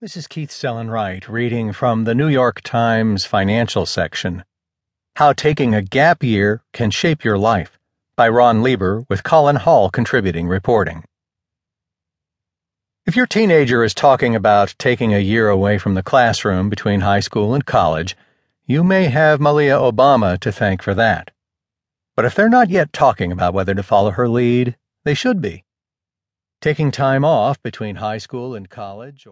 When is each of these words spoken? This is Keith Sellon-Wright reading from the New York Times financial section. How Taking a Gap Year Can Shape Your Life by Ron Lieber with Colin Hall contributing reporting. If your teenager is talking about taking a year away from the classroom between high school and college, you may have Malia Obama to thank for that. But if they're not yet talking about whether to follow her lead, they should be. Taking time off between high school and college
This 0.00 0.16
is 0.16 0.28
Keith 0.28 0.50
Sellon-Wright 0.50 1.28
reading 1.28 1.72
from 1.72 2.04
the 2.04 2.14
New 2.14 2.28
York 2.28 2.60
Times 2.60 3.24
financial 3.24 3.84
section. 3.84 4.44
How 5.16 5.32
Taking 5.32 5.74
a 5.74 5.82
Gap 5.82 6.22
Year 6.22 6.62
Can 6.72 6.92
Shape 6.92 7.24
Your 7.24 7.36
Life 7.36 7.80
by 8.14 8.28
Ron 8.28 8.62
Lieber 8.62 9.04
with 9.08 9.24
Colin 9.24 9.56
Hall 9.56 9.90
contributing 9.90 10.46
reporting. 10.46 11.02
If 13.06 13.16
your 13.16 13.26
teenager 13.26 13.82
is 13.82 13.92
talking 13.92 14.36
about 14.36 14.76
taking 14.78 15.12
a 15.12 15.18
year 15.18 15.48
away 15.48 15.78
from 15.78 15.94
the 15.94 16.04
classroom 16.04 16.68
between 16.70 17.00
high 17.00 17.18
school 17.18 17.52
and 17.52 17.66
college, 17.66 18.16
you 18.66 18.84
may 18.84 19.06
have 19.06 19.40
Malia 19.40 19.74
Obama 19.74 20.38
to 20.38 20.52
thank 20.52 20.80
for 20.80 20.94
that. 20.94 21.32
But 22.14 22.24
if 22.24 22.36
they're 22.36 22.48
not 22.48 22.70
yet 22.70 22.92
talking 22.92 23.32
about 23.32 23.52
whether 23.52 23.74
to 23.74 23.82
follow 23.82 24.12
her 24.12 24.28
lead, 24.28 24.76
they 25.02 25.14
should 25.14 25.40
be. 25.40 25.64
Taking 26.60 26.90
time 26.90 27.24
off 27.24 27.62
between 27.62 27.96
high 27.96 28.18
school 28.18 28.54
and 28.54 28.68
college 28.68 29.26